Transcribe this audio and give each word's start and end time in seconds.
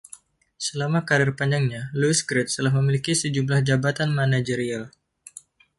Selama 0.65 0.99
karier 1.07 1.31
panjangnya, 1.37 1.83
Louis 1.99 2.19
Grech 2.27 2.49
telah 2.57 2.73
memiliki 2.77 3.13
sejumlah 3.21 3.59
jabatan 3.67 4.09
manajerial. 4.19 4.83